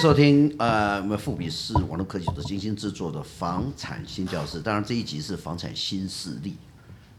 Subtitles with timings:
[0.00, 4.60] 收听呃，我们富比士网络科技的精心制作的房产新教室。
[4.60, 6.56] 当然，这一集是房产新势力。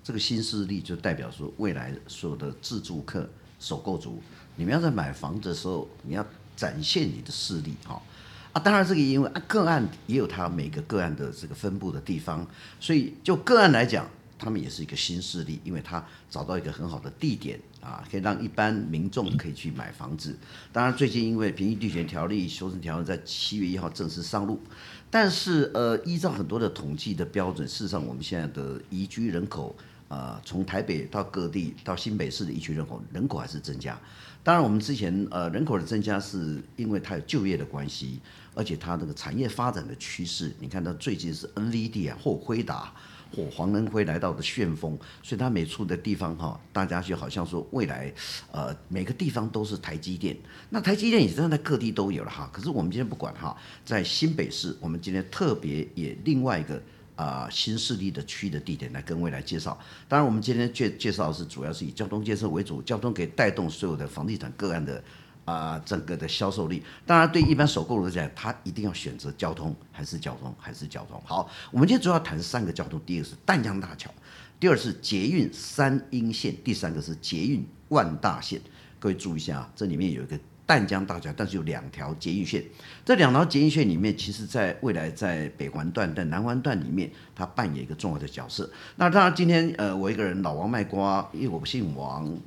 [0.01, 3.29] 这个新势力就代表说，未来所有的自住客、
[3.59, 4.21] 首购族，
[4.55, 6.25] 你们要在买房子的时候，你要
[6.55, 8.01] 展现你的势力哈。
[8.53, 12.47] 啊，当然这个因为啊个案也有它每个个案的这个分布的地方，
[12.79, 14.07] 所以就个案来讲。
[14.41, 20.37] 他们也是一个新势力，因为他找到一个很好的地点啊，可以让一般民众可以去买房子。
[20.71, 24.59] 当然，最近因为《平易地权条例》修正条例在七月一号正式上路，
[25.09, 29.75] 但是呃，依照很多的统计的标准，事实上我们现在的移居人口
[30.07, 33.99] 啊，呃，从台北到各地到新北市的移居人口，人口还是增加。
[34.43, 38.19] 当然，我们之前呃人口的增加是因为它有就业的关系，
[38.53, 42.93] 而且它这个产业发展的趋势，你看到最近是 NVD 啊或辉达。
[43.35, 48.11] 或黄能辉来到的旋风，所以他每处的地方哈，大家就好像说未来，
[48.51, 50.35] 呃，每个地方都是台积电。
[50.69, 52.49] 那台积电也真的在各地都有了哈。
[52.51, 56.81] 可是我们今天不管哈，在新北市，我们今天特别也另外一个
[57.15, 59.77] 啊、新势力的区的地点来跟未来介绍。
[60.07, 65.03] 当然，我们今天介介绍是主要是以交通建设为主，交通可以带动所有的房地产个案的。
[65.49, 71.19] 啊、整个的销售力，当然对一般首购来讲，他一定要选择交通，还是交通，还是交通。
[71.25, 74.11] 好，我们今天主要谈三个交通，第一个是淡江大桥，
[74.59, 78.61] 第二是捷运三莺线，第三个是捷运万大线。
[78.99, 82.63] 各位注意一下啊，这里面有一个淡江大桥，但是有两条捷运线，
[83.03, 88.69] 这两条捷运线里面，其实在未来在北环段、在南环段里面，它扮演一个重要的角色。
[88.97, 92.37] 那当然，今天呃，我一个人老王卖瓜，因为我不姓王。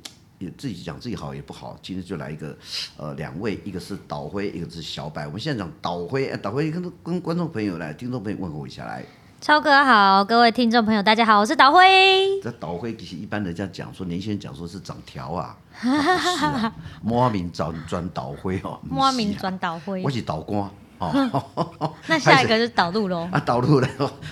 [0.51, 2.57] 自己讲自己好也不好，今天就来一个，
[2.97, 5.25] 呃，两位，一个是导辉，一个是小白。
[5.27, 9.03] 我们现在讲导辉，导辉跟跟观众朋友来，听众朋友问候一下来。
[9.41, 11.81] 超哥好，各位听众朋友大家好，我是导辉。
[12.41, 20.69] 这导辉其实一般人家讲说，年轻人讲说是长条啊， 啊莫名转转导辉哦，莫名转导辉，我是导官。
[22.07, 23.27] 那下一个是导路喽。
[23.29, 23.89] 啊，导路了，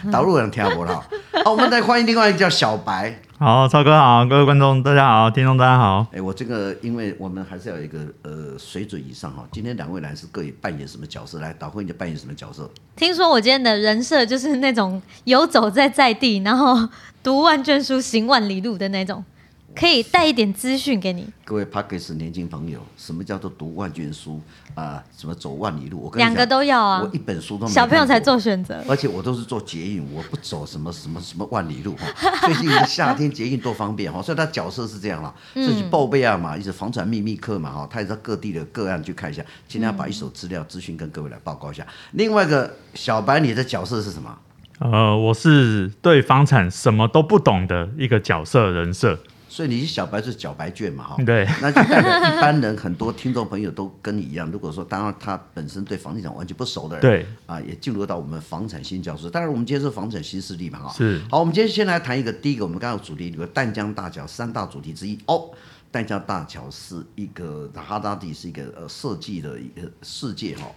[0.10, 1.04] 导路人听不到。
[1.44, 3.22] 好，我们再欢迎另外一个叫小白。
[3.44, 6.06] 好，超哥好，各位观众大家好，听众大家好。
[6.14, 9.44] 哎，我这个，因为我们还是要有一个呃水准以上哈。
[9.52, 11.40] 今天两位来是各以扮演什么角色？
[11.40, 12.70] 来，导播你就扮演什么角色？
[12.96, 16.88] 听说我今天的人设就是那种游走在在地，然后
[17.24, 19.26] 读万卷书，行万里路的那种。
[19.74, 24.42] 可以带一点资讯给你，各位 Podcast 年轻朋友，什么叫做读万卷书
[24.76, 25.04] 啊、呃？
[25.18, 26.02] 什么走万里路？
[26.04, 27.02] 我跟你，两个都要啊！
[27.02, 32.06] 我一本书都没小朋友才做选择，而且我都是做捷运，我不走什么什么什么万里路哈。
[32.46, 41.86] 最近的夏天捷运多方便哈，所以他角色是这样啦，自己报备啊嘛，一直房产秘密课嘛哈，他也在各地的个案去看一下，今天要把一手资料资讯跟各位来报告一下。
[42.12, 44.38] 另外一个小白，你的角色是什么？
[44.80, 49.18] 呃，我是对房产什么都不懂的一个角色人设。
[49.52, 54.50] 所以你是小白是小白卷嘛哈，对，那就代表一般人很多听众朋友都跟你一样。
[54.50, 59.30] 如果说当然他本身对房地产完全不熟的人，对啊，也进入到我们房产新教室。
[59.30, 61.22] 当然我们今天是房产新势力嘛哈，是。
[61.30, 65.50] 好，我们今天先来谈一个第一个，我们刚刚主题里面淡江大桥三大主题之一哦。
[65.92, 70.72] 淡江大桥是一个哈达地是一个呃设计的一个世界哈。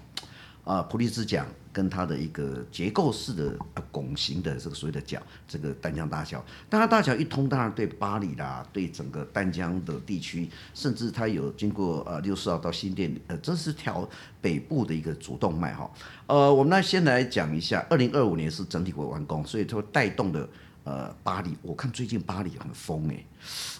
[0.64, 3.58] 啊，普利兹奖跟它的一个结构式的
[3.90, 14.08] 拱形的这个所谓的角，这个丹江大桥，丹江大桥一通，当然对巴黎啦，对整个丹江的地区，甚至它有经过呃六四号到新店，呃，这是条
[14.40, 15.90] 北部的一个主动脉哈。
[16.28, 20.48] 呃，我们来先来讲一下，二零二五年是整体会完工，所以它会带动的。
[20.84, 23.24] 呃，巴黎，我看最近巴黎很疯哎，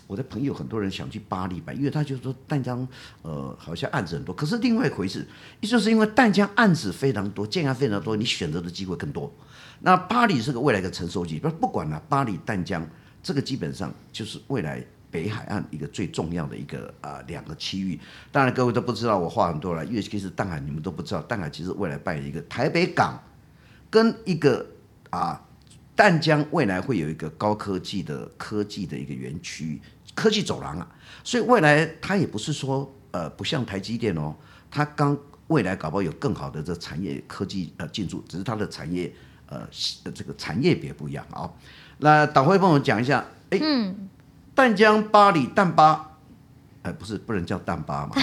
[0.06, 2.88] 我的朋友很多人想去巴黎买，因为他就说淡江，
[3.20, 4.34] 呃，好像案子很多。
[4.34, 5.28] 可是另外一回事，
[5.60, 9.30] 也就是因为淡江案子非常多，建案非常多，你选择的机会更多。
[9.80, 12.88] 那巴黎是个未来的成熟期，不不管了，巴黎、淡江
[13.22, 18.00] 这个基本上就是未来北海岸一个最重要的一个啊、两个区域。
[18.32, 23.22] 当然各位都不知道，我话很多了，因为其实淡海你们都不知道，淡海其实未来扮演一个台北港
[23.90, 24.64] 跟一个
[25.10, 25.38] 啊。
[25.96, 29.80] 淡江未来会有一个高科技的科技的一个园区，
[30.14, 30.88] 科技走廊啊，
[31.22, 34.34] 所以未来它也不是说呃不像台积电哦，
[34.70, 35.16] 它刚
[35.46, 39.12] 未来搞不好有更好的这产业科技呃进驻，只是它的产业
[39.46, 39.60] 呃
[40.12, 41.52] 这个产业别不一样啊、哦。
[41.98, 44.08] 那导辉帮我讲一下，哎，嗯，
[44.52, 46.18] 淡江巴黎淡巴，
[46.82, 48.16] 哎不是不能叫淡巴嘛，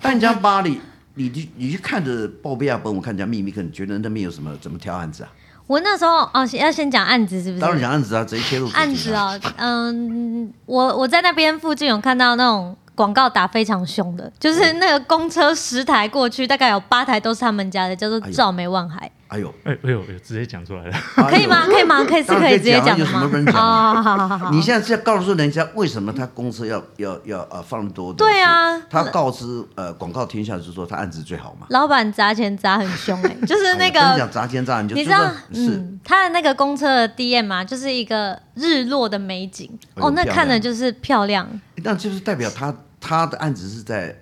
[0.00, 0.80] 淡江巴黎，
[1.14, 5.32] 你去你去看着报备啊，帮我看一下秘密课，你觉得那边有什么怎么挑案子啊？
[5.66, 7.60] 我那时候哦，要先讲案子是不是？
[7.60, 8.72] 当然讲案子啊，直接切入、啊。
[8.74, 18.98] 案子哦，嗯，我我在那边附近有看到那种广告打非常凶的，就是那个公车十台过去，大概有八台都是他们家的，叫做赵梅万海。
[19.06, 21.66] 哎呦，哎哎呦，直接讲出来了，可以吗？
[21.66, 22.04] 可以吗？
[22.04, 22.96] 可以是可以直接讲吗？
[22.98, 23.54] 有什么不能讲？
[23.54, 28.18] 好好好好，你现在是要告诉人家为什么他公车要要要呃放多的？
[28.18, 31.66] 对啊，他告知呃广告天下就是说他案子最好嘛。
[31.70, 41.48] 老板砸钱砸很凶哎， 就是那个讲砸钱砸，你知道是他的那个公车的 DM 嘛，就是一个日落的美景哦，那看的就是漂亮。
[41.76, 44.16] 那就是代表他他的案子是在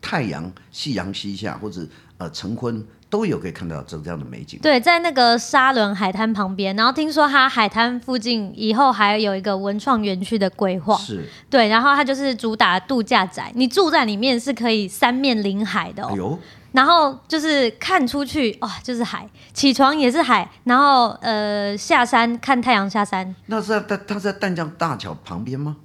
[0.00, 1.80] 太阳夕阳西下或者
[2.18, 2.84] 呃晨昏。
[3.10, 4.60] 都有可以看到这这样的美景。
[4.62, 10.96] 对，在那个沙仑海滩旁边，然后听说它海滩附近以后还有一个文创园区的规划。
[10.96, 11.26] 是。
[11.48, 16.38] 对，然后它就是主打度假宅，你住在里面是可以三面临海的哦。
[16.72, 23.34] 然后就是看出去哇，就是海，起床也是海，然后呃下山看太阳下山。
[23.46, 25.76] 那是在它在淡江大桥旁边吗？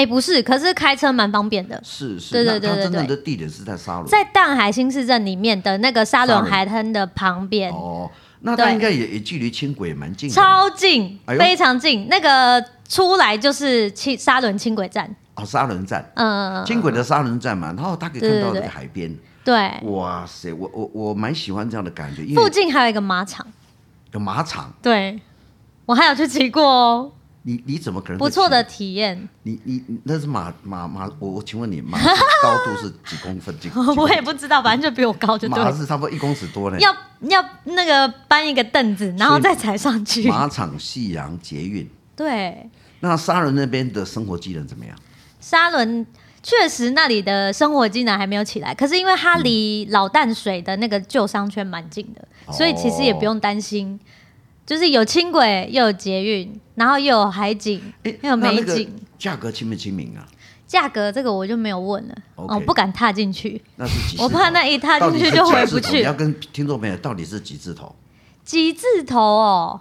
[0.00, 1.78] 哎，不是，可是开车蛮方便的。
[1.84, 2.82] 是是，对对对对对。
[2.84, 7.70] 真正的地点是在沙仑，在淡海新市镇里面的那个沙仑海滩的旁边。
[7.70, 8.10] 哦，
[8.40, 10.30] 那它应该也也距离轻轨蛮近。
[10.30, 12.08] 超近，非常近。
[12.08, 15.14] 那个出来就是轻沙仑轻轨站。
[15.34, 16.10] 哦，沙仑站。
[16.14, 16.64] 嗯。
[16.64, 19.14] 轻轨的沙仑站嘛，然后它可以看到那个海边。
[19.44, 19.70] 对。
[19.82, 22.24] 哇塞，我我我蛮喜欢这样的感觉。
[22.34, 23.46] 附近还有一个马场。
[24.12, 24.72] 有马场。
[24.80, 25.20] 对，
[25.84, 27.12] 我还有去骑过哦。
[27.42, 28.18] 你你怎么可能？
[28.18, 29.28] 不错的体验。
[29.44, 31.98] 你你那是马马马，我我请问你马
[32.42, 33.58] 高度是几公分？
[33.58, 33.70] 几？
[33.96, 35.62] 我也不知道，反正就比我高就对。
[35.64, 36.78] 马是差不多一公尺多呢。
[36.78, 40.28] 要要那个搬一个凳子，然后再踩上去。
[40.28, 41.88] 马场、夕阳、捷运。
[42.14, 42.68] 对。
[43.00, 44.94] 那沙仑那边的生活技能怎么样？
[45.40, 46.06] 沙仑
[46.42, 53.98] 确实那里的生活技能还没有起来，可是因为它离老淡水的那个旧商圈蛮近的，嗯、所以其实也不用担心。
[54.66, 58.88] 就是有轻轨，又有捷运，然后又有海景，欸、又有美景。
[59.18, 60.26] 价格亲不亲民啊？
[60.66, 63.60] 价格这个我就没有问了，okay, 哦，不敢踏进去。
[63.74, 64.22] 那是几？
[64.22, 65.96] 我怕那一踏进去就回不去。
[65.96, 67.92] 你要跟听众朋友到底是几字头？
[68.44, 69.80] 几字头哦？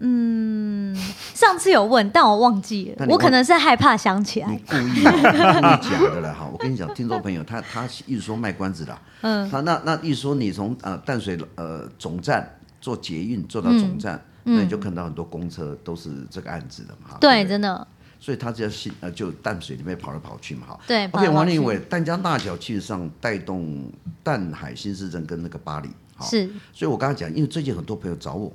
[0.00, 0.94] 嗯，
[1.34, 3.06] 上次有问，但我忘记了。
[3.08, 4.48] 我可能是害怕想起来。
[4.48, 6.46] 你故意、喔、故意讲的了哈！
[6.52, 8.98] 我跟你讲，听众朋友，他他一直说卖关子的。
[9.22, 9.50] 嗯。
[9.50, 12.57] 他那那一说你从呃淡水呃总站。
[12.80, 17.18] 坐捷运坐到总站，那你就看到很多公车都是这个案子的嘛。
[17.20, 17.86] 对，真的。
[18.20, 20.80] 所以他就要新呃，就淡水里面跑来跑去嘛，哈。
[20.88, 21.06] 对。
[21.06, 23.88] OK，王立伟，淡江大桥其实上带动
[24.24, 25.88] 淡海新市镇跟那个巴黎。
[26.22, 26.50] 是。
[26.72, 28.52] 所以我刚才讲，因为最近很多朋友找我，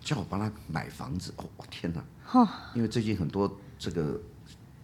[0.00, 1.32] 叫我帮他买房子。
[1.36, 2.04] 哦，天哪！
[2.32, 2.46] 哦。
[2.74, 4.20] 因为最近很多这个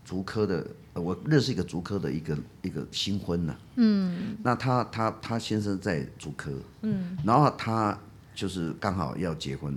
[0.02, 3.54] 竹科的，我认识一个竹科的一个一个新婚呢。
[3.76, 4.36] 嗯。
[4.42, 6.50] 那他他他先生在竹科。
[6.82, 7.18] 嗯。
[7.24, 7.98] 然后他。
[8.42, 9.72] 就是刚好要结婚，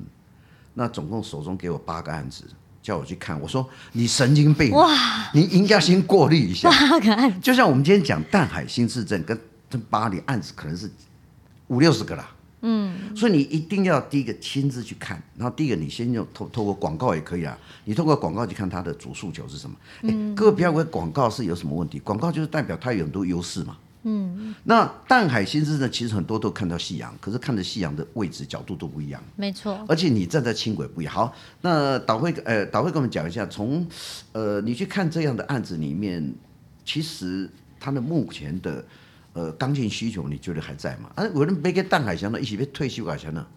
[0.73, 2.43] 那总共手中给我八个案子，
[2.81, 3.39] 叫我去看。
[3.39, 4.89] 我说你神经病，哇！
[5.35, 6.67] 你应该先过滤一下。
[6.71, 9.39] 八个案子，就像我们今天讲淡海新市镇跟
[9.69, 10.89] 跟八里案子，可能是
[11.67, 12.27] 五六十个啦。
[12.61, 17.55] 嗯，所以你一定要第一个亲自去看，然后第一个你先用透透过广告也可以啊。
[17.83, 19.75] 你透过广告去看它的主诉求是什么？
[20.01, 23.77] 嗯，各位不要以为广告是有什么问题，广告就是代表它有很多优势嘛。
[24.07, 29.19] 嗯，那淡海新市呢其实很多都看到夕阳，可是看的夕阳的位置角度都不一样。
[29.35, 31.11] 没错，而且你站在轻轨不一样。
[31.11, 33.83] 好，那导会呃导会跟我们讲一下，从
[34.31, 36.31] 呃你去看这样的案子里面，
[36.85, 37.49] 其实
[37.79, 38.85] 他的目前的
[39.33, 41.09] 呃刚性需求，你觉得还在吗？
[41.15, 43.47] 啊，有人别跟淡海乡的一起被退休改成了。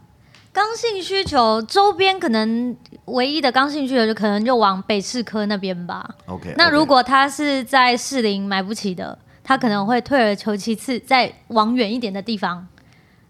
[0.51, 2.75] 刚性需求周边可能
[3.05, 6.17] 唯一的刚性需求就可能就往北市科那边吧。
[6.25, 9.19] OK，那如果他是在士林买不起的。
[9.49, 12.67] 他可能会退而求其次，再往远一点的地方，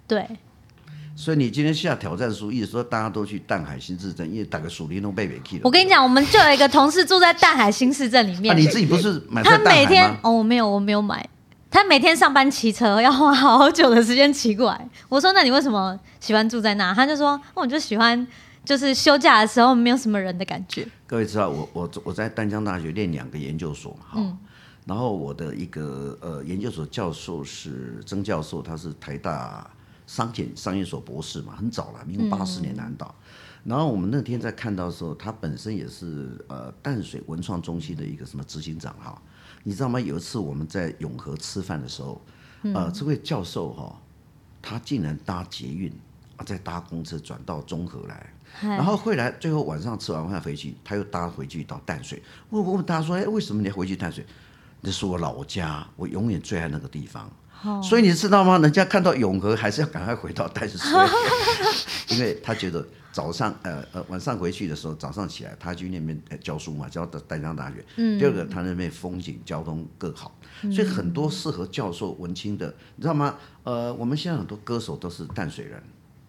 [0.08, 0.26] 对。
[1.14, 5.62] 所以你今天下挑战书，意思说大家都去淡海新市镇，因为大个属林都被北去了。
[5.62, 8.52] 我跟你讲，我们就有一个同事住在淡海新市镇里面。
[8.52, 9.44] 啊，你自己不是 买？
[9.44, 11.24] 他每天哦，我没有，我没有买。
[11.70, 14.88] 他每天上班骑车要花好久的时间骑过来。
[15.08, 16.92] 我说，那你为什么喜欢住在那？
[16.92, 18.26] 他就说，我就喜欢，
[18.64, 20.84] 就是休假的时候没有什么人的感觉。
[21.06, 24.12] 各位知道，我我我在淡江大学念两个研究所嘛，哈。
[24.16, 24.36] 嗯
[24.88, 29.70] 然后我的一个呃研究所教授是曾教授，他是台大
[30.06, 33.14] 商检商业所博士嘛，很早了，民国八四年南岛。
[33.18, 39.20] 嗯、然后我们那天在看到的时候，他本身也是呃淡水文创中心的一个什么执行长哈，
[39.62, 40.00] 你知道吗？
[40.00, 42.18] 有一次我们在永和吃饭的时候，
[42.72, 44.00] 呃，这位教授哈，
[44.62, 45.92] 他竟然搭捷运
[46.38, 52.22] 啊，再搭公车转到中和来，然后回来，最后晚上吃完饭回去，他又搭回去到淡水。
[52.48, 54.24] 我我问他说，哎，为什么你要回去淡水？
[54.80, 57.30] 那是我老家，我永远最爱那个地方。
[57.64, 57.82] Oh.
[57.84, 58.56] 所以你知道吗？
[58.58, 60.78] 人家看到永和，还是要赶快回到淡水，
[62.10, 67.84] 因为他觉得早上呃呃晚上回去的时候，早上起来他去那边教书嘛，教的淡江大学。
[67.96, 68.16] 嗯。
[68.16, 70.32] 第二个，他那边风景交通更好，
[70.72, 73.34] 所以很多适合教授文青的，你知道吗？
[73.64, 75.82] 呃，我们现在很多歌手都是淡水人，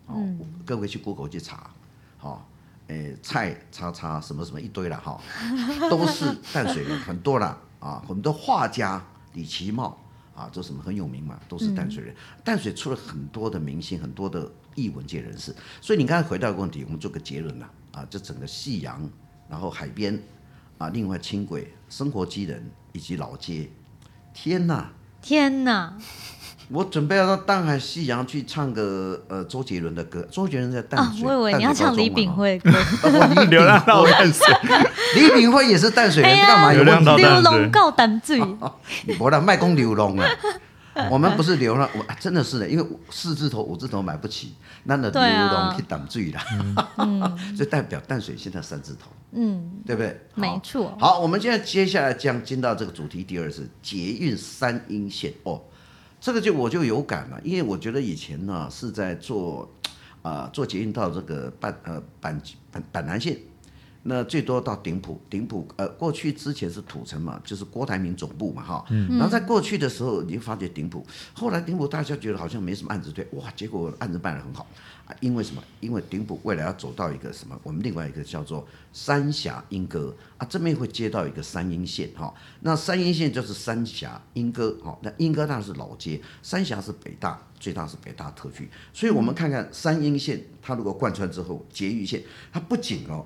[0.07, 1.69] 哦，嗯、各位去 Google 去查，
[2.17, 2.41] 好、哦。
[2.87, 5.21] 诶，蔡叉叉什么什么一堆了哈，
[5.91, 9.97] 都是淡水人，很多了啊，很多画家李奇茂
[10.35, 12.15] 啊，这什么很有名嘛，都是淡水人。
[12.43, 15.55] 淡水出了很多的明星，很多的艺文界人士。
[15.81, 19.09] 所以你刚才回答个问题，我们做个结论了啊，就整个夕阳，
[19.49, 20.21] 然后海边
[20.77, 22.61] 啊，另外轻轨、生活机能
[22.93, 23.69] 以及老街，
[24.33, 25.97] 天呐，天呐！
[26.71, 31.27] 我准备要到淡海夕阳去唱个呃周杰伦的歌，周杰伦在淡水。
[31.27, 32.71] 啊，我以为你要唱李炳辉歌。
[33.49, 34.45] 流浪到淡水，
[35.15, 37.15] 李炳辉也是淡水人，干嘛有问题？
[37.15, 38.39] 流浪到淡水。
[39.05, 40.25] 你不让卖公流浪啊？
[41.09, 46.39] 我们不是流浪，我真的是的，因为四字头、五字头买不起，那的流浪去淡水了。
[47.55, 50.19] 所以代表淡水现在三字头，嗯，对不对？
[50.35, 50.95] 没错。
[50.99, 55.61] 好，我们现在接下来将进到这个主题，第二是捷运三阴线哦。
[56.21, 59.69] 这个就我就有感了，因为我觉得以前呢是在做，
[60.21, 63.37] 啊、呃、做捷运到这个板呃板板板南线，
[64.03, 74.65] 那最多到顶埔顶埔呃过去之前是土城嘛，就是郭台铭总部嘛哈，嗯、然后在过去的时候你就发觉顶埔，后来顶埔大家觉得好像没什么案子对，哇，结果案子办得很好。
[75.05, 75.63] 啊因为什么？
[75.79, 77.59] 因为顶埔未来要走到一个什么？
[77.63, 82.31] 我们另外一个叫做三峡莺歌啊，这边会接到一个三莺线哈。
[82.61, 84.95] 那三莺线就是三峡莺歌哈。
[85.01, 88.69] 那莺歌当然是老街，三峡是北大，最大是北大特区。
[88.93, 92.21] 所以我们看看三阴线，它如果贯穿之后，捷运线
[92.53, 93.25] 它不仅哦，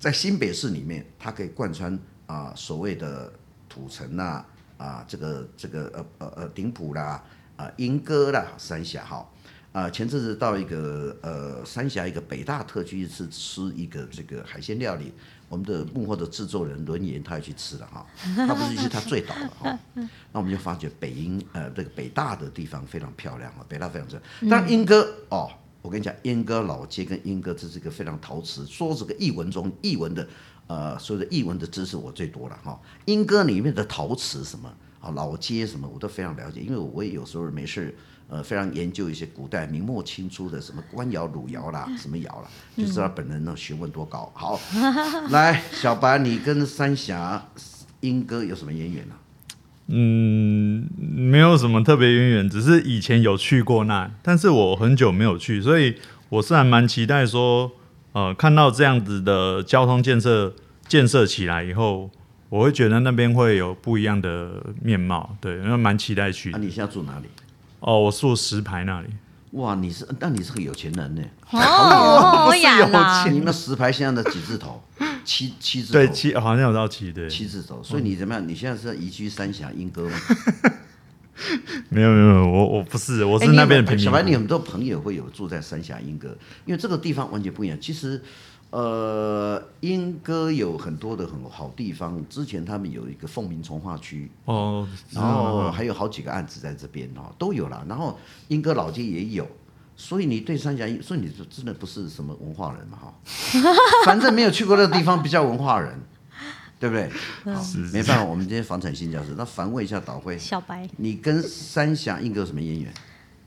[0.00, 3.30] 在新北市里面，它可以贯穿啊所谓的
[3.68, 4.44] 土城呐
[4.78, 7.22] 啊这个这个呃呃呃顶埔啦
[7.56, 9.28] 啊莺歌啦三峡哈。
[9.72, 15.12] 啊，前阵子到一个呃三峡一个北大特区是吃一个这个海鲜料理，
[15.48, 18.04] 我们的幕后的制作人轮岩他也去吃了哈，
[18.34, 19.78] 他不是去他醉倒了哈，
[20.32, 24.50] 那我们就发觉北英呃这个北大的地方非常漂亮啊，北大非常漂亮。
[24.50, 25.48] 但莺歌哦，
[25.82, 30.28] 我跟你讲，莺歌老街跟莺歌这是一个非常陶瓷，说这个译文中译文的
[30.66, 37.96] 呃所有的译文的知识我最多了哈，莺歌里面的陶瓷什么啊老街什么我都非常了解，因为我也有时候没事。
[38.32, 44.30] 呃，非常研究一些古代明末清初的什么官窑、汝窑啦， 什么窑啦，就知道本人那学问多高。
[44.36, 44.60] 好，
[45.30, 47.44] 来，小白，你跟三峡
[48.02, 49.16] 莺歌有什么渊源呢？
[49.92, 55.96] 嗯，没有什么特别渊源，只是以前有去过那，但是我很久没有去，所以
[56.28, 57.72] 我是还蛮期待说，
[58.12, 60.54] 呃，看到这样子的交通建设
[60.86, 62.08] 建设起来以后，
[62.48, 65.36] 我会觉得那边会有不一样的面貌。
[65.40, 66.50] 对，因为蛮期待去。
[66.50, 67.26] 那、啊、你现在住哪里？
[67.80, 69.08] 哦，我住石牌那里。
[69.52, 71.22] 哇，你是，那你是个有钱人呢。
[71.50, 73.34] 哦，我有钱。
[73.34, 74.80] 你们石牌现在的几字头？
[75.30, 75.98] 七七字头。
[76.00, 77.30] 对，七好像有到七对。
[77.30, 78.48] 七字头，所以你怎么样？
[78.48, 80.18] 你现在是移居三峡莺歌吗？
[81.88, 84.04] 没有没有，我我不是，我是那边的朋友。
[84.04, 87.78] 小白，你很多朋友会有住在三峡莺歌，因为这个地方完全不一样。
[87.80, 88.20] 其实。
[88.72, 92.24] 呃，莺歌有很多的很好地方。
[92.28, 97.84] 之前他们有一个凤鸣从化区哦，然后还有好几个案子在这边哦，都有了。
[97.88, 99.44] 然后莺歌老街也有，
[100.02, 103.14] 所以你对三峡，所以你真的不是什么文化人嘛哈？
[104.06, 106.00] 反正没有去过那个地方，比较文化人，
[106.78, 107.10] 对不对？
[107.54, 112.90] 好，没办法，我们今天房产新教室，那反问一下导辉，小白，你跟三峡应哥有什么渊源？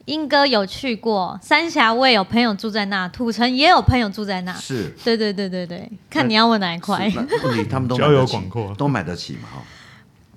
[0.06, 4.54] 英哥有去过，三峡我也有朋友住在那，土城也有朋友住在那。
[4.54, 7.10] 是，对对对对对，看你要问哪一块。
[7.68, 9.64] 他们都 交友广阔，都买得起嘛哈。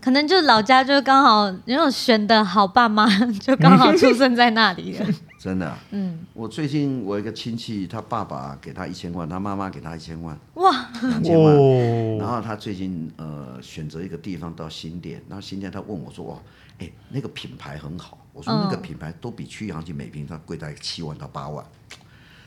[0.00, 3.06] 可能就是老家就刚好因为选的好爸妈，
[3.40, 5.06] 就刚好出生在那里了。
[5.46, 11.54] 真的，嗯，我最近我一个亲戚，他爸爸给他一千万，他妈妈给他一千万，哇，两千万。
[11.54, 16.42] 哦、然后他最近呃选择一个地方到新店，然后新店他问我说哇，
[16.78, 18.18] 哎，那个品牌很好。
[18.32, 21.64] 我说那个品牌都比曲阳及美平，它贵在七万到八万。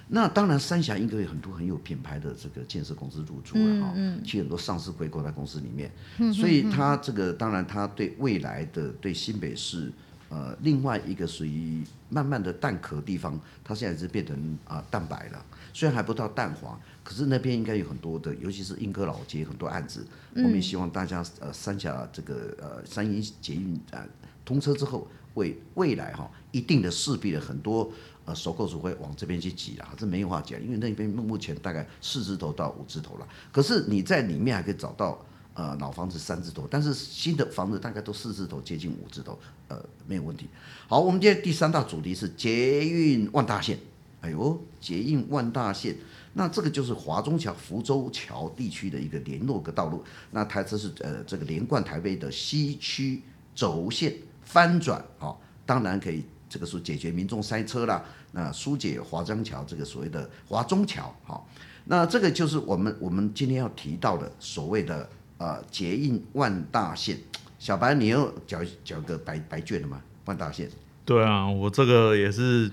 [0.10, 5.90] 那当然，三峡应该有很多很有品牌的这个建设公司入驻了哈，嗯去很多上市回购在公司里面。
[6.18, 9.90] 嗯所以他这个当然，他对未来的对新北市
[10.30, 15.46] 呃另外一个属于慢慢的蛋壳地方，它现在是变成啊蛋白了。
[15.74, 20.06] 虽然还不到蛋黄，可是那边应该有很多的，尤其是莺歌老街很多案子。
[20.36, 24.06] 我们也希望大家呃三峡这个呃三英捷运啊
[24.46, 25.08] 通车之后。
[25.36, 27.90] 未未来哈，一定的势必的很多
[28.26, 33.28] 呃收购族会往这边去挤啊，这没有话讲，因为那边目前大概四字头到五字头了。
[33.52, 35.24] 可是你在里面还可以找到
[35.60, 39.38] 呃老房子三字头，但是新的房子大概都四字头接近五字头，
[39.68, 40.48] 呃没有问题。
[40.88, 43.78] 好，我们今天第三大主题是捷运万大线。
[44.22, 45.96] 哎呦，捷运万大线，
[46.34, 50.04] 那这个就是华中桥、福州桥地区的一个联络个道路。
[50.32, 53.22] 那它这是呃这个连贯台北的西区
[53.56, 54.14] 轴线
[54.44, 55.36] 翻转啊、
[55.66, 61.48] 当然可以这个是解决民众塞车啦，那疏解华中桥这个所谓的华中桥好、
[61.86, 67.18] 那这个就是我们我们今天要提到的所谓的呃捷运万大线。
[67.58, 70.00] 小白，你又缴缴个白白卷了吗？
[70.26, 70.70] 万大线？
[71.04, 72.72] 对啊，我这个也是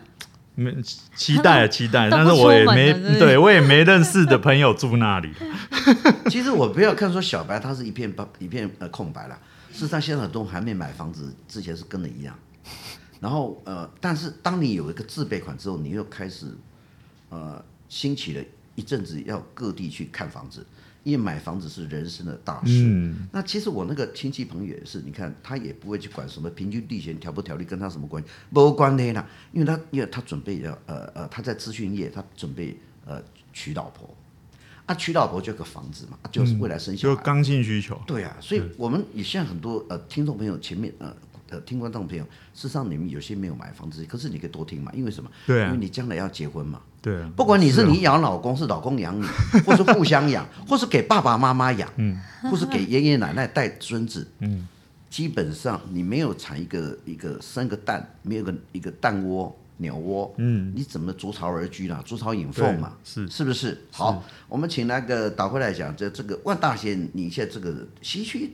[0.54, 0.73] 没
[1.16, 5.32] 期待啊，期待， 但是我也没对我也没认识的朋友住那里。
[6.30, 9.37] 其实我不要看说小白，他是一片白一片呃空白了。
[9.73, 12.38] 事实上，现在很多还没买房子之前是跟你一样。
[13.18, 16.46] 然后呃，但是当你有一个自备款之后，你又开始
[17.30, 18.44] 呃兴起了
[18.76, 20.64] 一阵子要各地去看房子。
[21.06, 28.28] 因为买房子是人生的大事，嗯，那其实我那个亲戚朋友也是，你看他也不会去管什么平均地权条不条例，跟他什么关系？
[28.52, 33.22] 不关系啦，因为他因为他准备要呃呃他在资讯业，他准备呃
[33.52, 34.12] 娶老婆，
[34.86, 38.02] 啊娶老婆就有个房子嘛，就是未来生小孩，嗯，就刚性需求。
[38.04, 41.16] 对啊，所以我们也现在很多呃听众朋友前面呃。
[41.50, 42.25] 呃，听观众朋友，
[42.55, 45.31] 事实上你们有些没有买房子，可是你可以多听嘛，因为什么？
[45.47, 46.81] 对啊，因为你将来要结婚嘛。
[47.00, 49.25] 对啊，不管你是你养老公，是老公养你，
[49.65, 54.67] 或是互相养， 或是给爸爸妈妈养，嗯，或是给爷爷奶奶带孙子，嗯，
[55.09, 62.03] 基本上你没有产一个一个生个蛋，没有个一个蛋窝鸟窝，嗯，你怎么筑巢而居呢？
[62.05, 63.81] 筑巢引凤嘛，是是不是？
[63.93, 68.50] 好，我们请那个导回来讲，这这个万大仙，你现在这个西区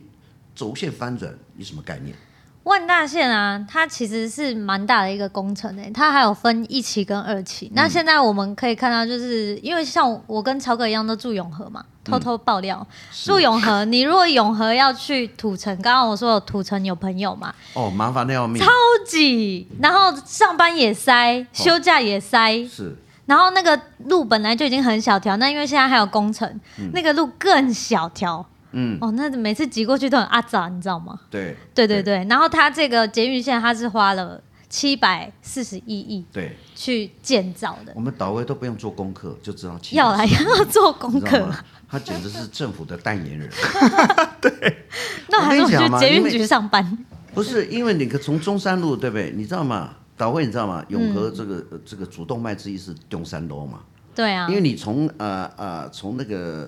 [0.53, 2.15] 轴线翻转，你什么概念？
[2.63, 7.67] 万大线啊，它其实是蛮大的一个工程诶，它还有分一期跟二期。
[7.67, 18.71] 嗯、那现在我们可以看到，就是因为像我跟曹哥一样都住永和嘛，偷偷爆料，嗯、住永和，你如果永和要去土城，刚刚我说有土城有朋友嘛，哦，麻烦的要命，超
[19.05, 26.47] 级，然后上班也塞，休假也塞，哦、是，然后那个路本来就已经很小条，那因为现在还有工程，
[26.79, 28.45] 嗯、那个路更小条。
[28.73, 31.19] 嗯，哦，那每次挤过去都很阿杂，你知道吗？
[31.29, 32.25] 对，对对对。
[32.29, 37.93] 然后它这个捷运线，它是花了七百四十一亿，对，去建造的。
[37.95, 41.47] 我们导位都不用做功课，就知道要来要做功课。
[41.87, 43.47] 他简直是政府的代言人。
[44.41, 44.51] 对。
[45.29, 46.97] 那还是去捷运局上班？
[47.35, 49.31] 不是，因为你可从中山路对不对？
[49.35, 49.91] 你知道吗？
[50.17, 50.83] 导位你知道吗？
[50.89, 53.81] 永和这个、嗯、这个主动脉之一是中山路嘛？
[54.15, 54.47] 对啊。
[54.49, 56.67] 因为你从呃呃从那个。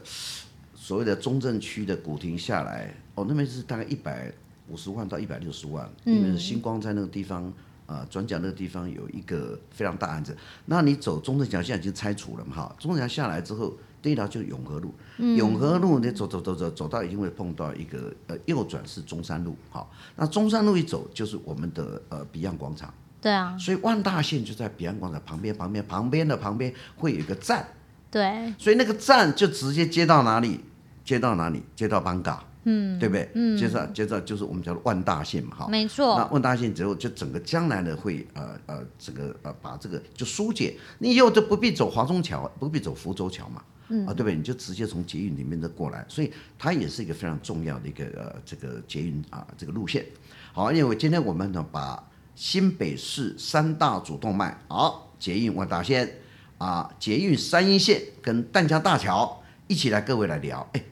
[0.85, 4.31] 所谓的中正区的古亭下来，哦，那边是大概一百
[4.67, 7.45] 五十万到一百六十万，嗯、因为星光在那个地方，
[7.87, 10.37] 啊、呃，转角那个地方有一个非常大案子。
[10.65, 12.55] 那你走中正桥现在已经拆除了嘛？
[12.55, 27.65] 哈，中正桥下来之后，第一条就是永和路，嗯、永和路你走走走走走到一定会碰到一个呃右转是中山路，好，那中山路一走就是我们的呃彼岸广场，对啊，所以万大线就在彼岸广场旁边，旁边旁边的旁边会有一个站，
[28.11, 30.59] 对，所以那个站就直接接到哪里？
[31.05, 31.63] 接到哪里？
[31.75, 33.29] 接到邦嘎，嗯，对不对？
[33.35, 36.17] 嗯，接着接着就是我们叫做万大线嘛，哈，没错。
[36.17, 44.35] 那万大线之后，就整个将来呢会呃呃这个呃把这个就疏解，你以后就不必走华中桥，不必走福州桥嘛，嗯，啊，对不对？
[44.35, 50.03] 你就直接从捷运里面的过来，所以它也是一个非常重要的一个呃这个捷运啊这个路线。
[50.51, 56.11] 好，因为今天我们呢把新北市三大主动脉，好，捷运万大线
[56.57, 60.83] 啊，捷运三一线跟淡江大桥一起来各位来聊，哎。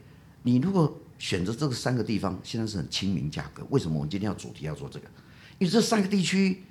[0.46, 3.66] 你如果选择这个三个地方，现在是很亲民价格。
[3.70, 5.06] 为什么我们今天要主题要做这个？
[5.58, 6.62] 因为这三个地区，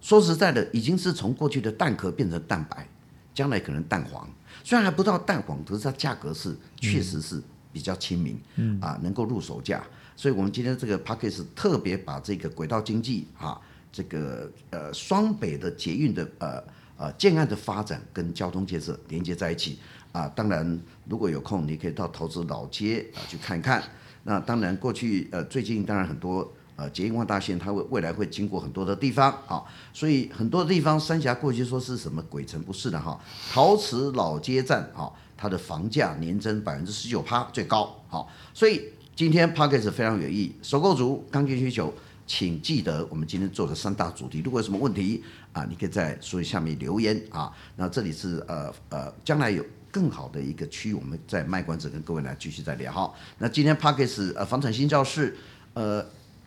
[0.00, 2.88] 说实在的，已经是从过去的蛋壳变成蛋白，
[3.34, 4.28] 将来可能蛋黄。
[4.62, 9.84] 虽然还不到蛋黄，可是它价格是确实是比较亲民，嗯啊，能够入手价。
[10.14, 13.60] 所以我们今天这个 p a c k a g e 特别把这个轨道经济啊，
[13.90, 16.62] 这个呃双北的捷运的呃
[16.96, 19.78] 呃建案的发展跟交通建设连接在一起。
[20.16, 23.82] 啊，当然，如果有空，你可以到投资老街啊去看一看。
[24.22, 33.20] 那当然，过去呃最近当然很多呃捷运万大线，它会未来会经过很多的地方啊，所以很多地方三峡过去说是什么鬼城，不是的哈。
[33.52, 40.56] 陶瓷老街站啊，它的房价年增百分之十九趴最高，好，所以今天 Podcast 非常有意义。
[40.62, 41.92] 收购族刚性需求，
[42.26, 47.52] 请记得我们今天做的三大主题，如果有什么问题啊，你可以在书下面留言啊。
[47.76, 49.62] 那这里是呃呃将来有。
[49.96, 52.92] 更好的一个区域，我们在卖关子，跟各位来继续再聊。
[52.92, 55.34] 哈，那今天 PARKIS 呃房产新教室
[55.72, 56.04] 呃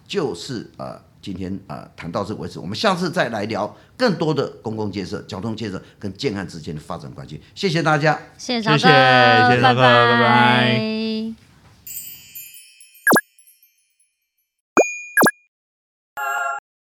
[0.07, 7.41] 就是呃今天呃谈到这个为止，我们下次再来聊更多的公共建设、交通建设跟建案之间的发展关系。
[7.55, 9.73] 谢谢大家，谢谢，谢谢，谢谢，拜拜。
[9.73, 11.08] 拜拜。